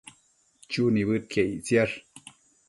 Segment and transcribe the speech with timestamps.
[0.71, 1.95] Chu nibëdquiec ictisash